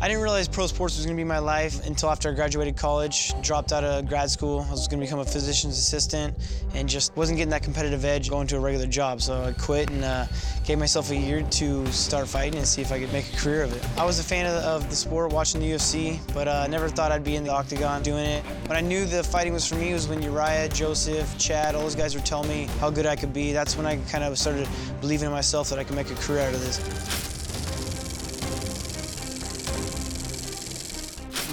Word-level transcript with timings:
I 0.00 0.08
didn't 0.08 0.22
realize 0.22 0.48
pro 0.48 0.66
sports 0.66 0.96
was 0.96 1.06
gonna 1.06 1.16
be 1.16 1.24
my 1.24 1.38
life 1.38 1.86
until 1.86 2.10
after 2.10 2.28
I 2.28 2.32
graduated 2.32 2.76
college, 2.76 3.32
dropped 3.42 3.72
out 3.72 3.84
of 3.84 4.06
grad 4.08 4.30
school. 4.30 4.66
I 4.68 4.72
was 4.72 4.88
gonna 4.88 5.00
become 5.00 5.20
a 5.20 5.24
physician's 5.24 5.78
assistant 5.78 6.34
and 6.74 6.88
just 6.88 7.16
wasn't 7.16 7.38
getting 7.38 7.50
that 7.50 7.62
competitive 7.62 8.04
edge 8.04 8.28
going 8.28 8.46
to 8.48 8.56
a 8.56 8.60
regular 8.60 8.86
job. 8.86 9.22
So 9.22 9.44
I 9.44 9.52
quit 9.52 9.90
and 9.90 10.04
uh, 10.04 10.26
gave 10.64 10.78
myself 10.78 11.10
a 11.10 11.16
year 11.16 11.42
to 11.42 11.86
start 11.86 12.28
fighting 12.28 12.58
and 12.58 12.66
see 12.66 12.82
if 12.82 12.92
I 12.92 12.98
could 12.98 13.12
make 13.12 13.32
a 13.32 13.36
career 13.36 13.62
of 13.62 13.74
it. 13.74 13.82
I 13.98 14.04
was 14.04 14.18
a 14.18 14.24
fan 14.24 14.46
of, 14.46 14.62
of 14.64 14.90
the 14.90 14.96
sport, 14.96 15.32
watching 15.32 15.60
the 15.60 15.70
UFC, 15.70 16.18
but 16.34 16.48
uh, 16.48 16.66
never 16.66 16.88
thought 16.88 17.12
I'd 17.12 17.24
be 17.24 17.36
in 17.36 17.44
the 17.44 17.52
octagon 17.52 18.02
doing 18.02 18.24
it. 18.24 18.44
But 18.66 18.76
I 18.76 18.80
knew 18.80 19.06
the 19.06 19.22
fighting 19.22 19.52
was 19.52 19.66
for 19.66 19.76
me 19.76 19.92
was 19.92 20.08
when 20.08 20.20
Urijah, 20.20 20.74
Joseph, 20.74 21.38
Chad, 21.38 21.74
all 21.74 21.82
those 21.82 21.94
guys 21.94 22.14
were 22.14 22.20
telling 22.20 22.48
me 22.48 22.68
how 22.80 22.90
good 22.90 23.06
I 23.06 23.16
could 23.16 23.32
be. 23.32 23.52
That's 23.52 23.76
when 23.76 23.86
I 23.86 23.96
kind 24.10 24.24
of 24.24 24.36
started 24.38 24.68
believing 25.00 25.26
in 25.26 25.32
myself 25.32 25.70
that 25.70 25.78
I 25.78 25.84
could 25.84 25.96
make 25.96 26.10
a 26.10 26.14
career 26.16 26.40
out 26.40 26.52
of 26.52 26.60
this. 26.60 27.33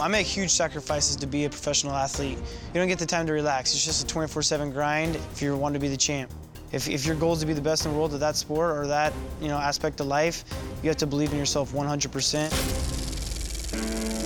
I 0.01 0.07
make 0.07 0.25
huge 0.25 0.49
sacrifices 0.49 1.15
to 1.17 1.27
be 1.27 1.45
a 1.45 1.49
professional 1.49 1.93
athlete. 1.93 2.39
You 2.39 2.73
don't 2.73 2.87
get 2.87 2.97
the 2.97 3.05
time 3.05 3.27
to 3.27 3.33
relax. 3.33 3.71
It's 3.73 3.85
just 3.85 4.11
a 4.11 4.13
24-7 4.13 4.73
grind 4.73 5.15
if 5.15 5.43
you 5.43 5.55
want 5.55 5.75
to 5.75 5.79
be 5.79 5.89
the 5.89 5.97
champ. 5.97 6.31
If, 6.71 6.89
if 6.89 7.05
your 7.05 7.15
goal 7.15 7.33
is 7.33 7.41
to 7.41 7.45
be 7.45 7.53
the 7.53 7.61
best 7.61 7.85
in 7.85 7.91
the 7.91 7.97
world 7.97 8.15
at 8.15 8.19
that 8.21 8.35
sport 8.35 8.77
or 8.77 8.87
that 8.87 9.13
you 9.39 9.49
know 9.49 9.57
aspect 9.57 9.99
of 9.99 10.07
life, 10.07 10.43
you 10.81 10.89
have 10.89 10.97
to 10.97 11.07
believe 11.07 11.31
in 11.33 11.37
yourself 11.37 11.71
100%. 11.71 14.20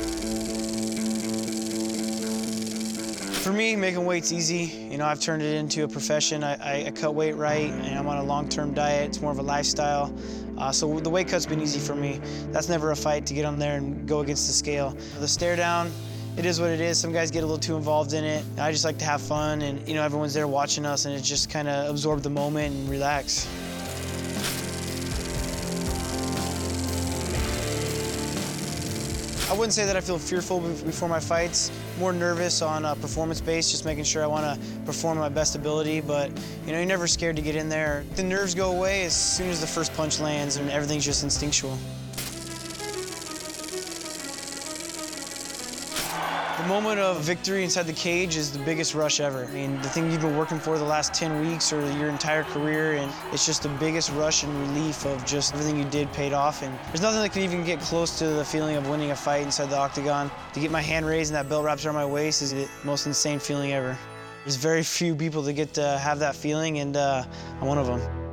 For 3.46 3.54
me, 3.54 3.76
making 3.76 4.04
weight's 4.08 4.32
easy. 4.32 4.64
You 4.90 4.98
know, 4.98 5.06
I've 5.06 5.20
turned 5.20 5.44
it 5.44 5.54
into 5.54 5.84
a 5.84 5.88
profession. 5.88 6.44
I, 6.44 6.88
I, 6.88 6.90
cut 6.90 7.14
weight 7.14 7.34
right, 7.34 7.70
and 7.70 7.96
I'm 7.96 8.08
on 8.08 8.18
a 8.18 8.24
long-term 8.24 8.74
diet. 8.74 9.10
It's 9.10 9.22
more 9.22 9.32
of 9.32 9.38
a 9.38 9.44
lifestyle. 9.44 10.12
Uh, 10.58 10.72
so 10.72 11.00
the 11.00 11.12
weight 11.12 11.28
cut's 11.28 11.46
been 11.46 11.62
easy 11.62 11.78
for 11.78 11.94
me. 11.94 12.20
That's 12.50 12.70
never 12.70 12.90
a 12.90 12.96
fight 12.96 13.28
to 13.28 13.36
get 13.36 13.46
on 13.46 13.60
there 13.60 13.78
and 13.78 14.08
go 14.08 14.22
against 14.22 14.48
the 14.48 14.54
scale. 14.54 14.98
The 15.20 15.28
stare 15.28 15.56
down, 15.56 15.92
it 16.38 16.46
is 16.48 16.60
what 16.60 16.72
it 16.72 16.82
is. 16.82 16.98
Some 16.98 17.14
guys 17.14 17.30
get 17.30 17.44
a 17.44 17.46
little 17.46 17.60
too 17.60 17.76
involved 17.76 18.14
in 18.14 18.24
it. 18.24 18.44
I 18.58 18.72
just 18.72 18.84
like 18.84 18.98
to 18.98 19.06
have 19.06 19.22
fun, 19.22 19.62
and 19.62 19.88
you 19.88 19.94
know, 19.94 20.02
everyone's 20.02 20.34
there 20.34 20.48
watching 20.48 20.84
us, 20.84 21.06
and 21.06 21.14
it 21.14 21.22
just 21.22 21.52
kind 21.52 21.68
of 21.68 21.88
absorb 21.92 22.24
the 22.24 22.32
moment 22.32 22.74
and 22.74 22.90
relax. 22.90 23.48
I 29.48 29.54
wouldn't 29.54 29.74
say 29.74 29.86
that 29.86 29.96
I 29.96 30.02
feel 30.02 30.18
fearful 30.18 30.60
before 30.60 31.08
my 31.08 31.20
fights. 31.20 31.72
More 32.00 32.12
nervous 32.12 32.64
on 32.64 32.84
a 32.84 32.96
performance 32.96 33.40
base, 33.40 33.70
just 33.70 33.86
making 33.86 34.04
sure 34.04 34.24
I 34.24 34.28
want 34.28 34.44
to 34.44 34.68
perform 34.86 35.20
my 35.20 35.30
best 35.30 35.56
ability. 35.56 36.02
But 36.02 36.32
you 36.66 36.72
know, 36.72 36.80
you're 36.80 36.88
never 36.88 37.06
scared 37.06 37.36
to 37.36 37.44
get 37.44 37.56
in 37.56 37.70
there. 37.70 38.04
The 38.16 38.24
nerves 38.24 38.56
go 38.56 38.76
away 38.76 39.06
as 39.06 39.16
soon 39.16 39.50
as 39.50 39.62
the 39.62 39.68
first 39.68 39.94
punch 39.94 40.20
lands, 40.20 40.58
and 40.58 40.72
everything's 40.72 41.06
just 41.06 41.24
instinctual. 41.24 41.78
The 46.58 46.68
moment 46.68 47.02
of 47.02 47.20
victory 47.20 47.66
inside 47.66 47.84
the 47.84 47.92
cage 47.92 48.38
is 48.38 48.50
the 48.50 48.64
biggest 48.64 48.96
rush 48.96 49.20
ever. 49.20 49.44
I 49.44 49.52
mean, 49.52 49.76
the 49.82 49.90
thing 49.90 50.10
you've 50.10 50.22
been 50.22 50.38
working 50.38 50.58
for 50.58 50.78
the 50.78 50.86
last 50.86 51.14
10 51.14 51.46
weeks 51.46 51.74
or 51.74 51.82
your 51.98 52.08
entire 52.08 52.44
career, 52.44 52.94
and 52.94 53.12
it's 53.34 53.46
just 53.46 53.64
the 53.64 53.70
biggest 53.70 54.10
rush 54.14 54.44
and 54.44 54.62
relief 54.62 55.06
of 55.06 55.26
just 55.26 55.54
everything 55.54 55.78
you 55.78 55.84
did 55.84 56.10
paid 56.14 56.32
off. 56.32 56.64
And 56.64 56.74
there's 56.88 57.02
nothing 57.02 57.20
that 57.20 57.34
can 57.34 57.42
even 57.42 57.66
get 57.66 57.82
close 57.82 58.18
to 58.20 58.28
the 58.28 58.46
feeling 58.46 58.78
of 58.78 58.88
winning 58.88 59.12
a 59.12 59.16
fight 59.18 59.44
inside 59.44 59.70
the 59.70 59.78
octagon. 59.78 60.32
To 60.54 60.62
get 60.62 60.72
my 60.72 60.82
hand 60.82 61.06
raised 61.06 61.30
and 61.30 61.36
that 61.36 61.50
belt 61.50 61.66
wraps 61.66 61.86
around 61.86 61.96
my 61.96 62.06
waist 62.06 62.42
is 62.42 62.54
the 62.54 62.70
most 62.86 63.06
insane 63.06 63.40
feeling 63.40 63.74
ever. 63.74 63.98
There's 64.46 64.56
very 64.56 64.84
few 64.84 65.14
people 65.14 65.42
that 65.42 65.54
get 65.54 65.74
to 65.74 65.98
have 65.98 66.20
that 66.20 66.36
feeling, 66.38 66.80
and 66.80 66.96
uh, 66.96 67.26
I'm 67.60 67.68
one 67.68 67.78
of 67.78 67.88
them. 67.88 68.25